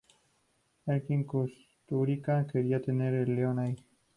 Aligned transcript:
Emir 0.87 1.27
Kusturica 1.27 2.47
quería 2.47 2.81
tener 2.81 3.29
un 3.29 3.35
león 3.35 3.59
ahí. 3.59 3.75